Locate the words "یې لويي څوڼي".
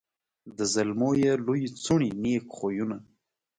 1.23-2.09